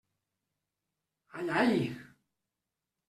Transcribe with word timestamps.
Ai, 1.37 1.47
ai! 1.61 1.79